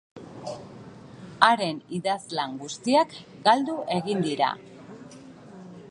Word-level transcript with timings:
Haren 1.47 1.83
idazlan 1.97 2.57
guztiak 2.63 3.15
galdu 3.49 3.77
egin 3.99 4.25
dira. 4.31 4.53